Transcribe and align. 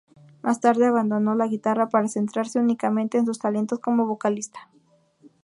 Más 0.41 0.59
tarde 0.59 0.87
abandonó 0.87 1.35
la 1.35 1.45
guitarra 1.45 1.87
para 1.87 2.07
centrarse 2.07 2.57
únicamente 2.59 3.19
en 3.19 3.27
sus 3.27 3.37
talentos 3.37 3.77
como 3.77 4.07
vocalista. 4.07 4.67